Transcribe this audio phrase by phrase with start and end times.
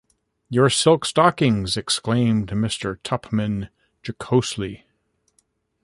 [0.49, 2.97] ‘You in silk stockings!’ exclaimed Mr.
[3.03, 3.69] Tupman
[4.01, 4.85] jocosely.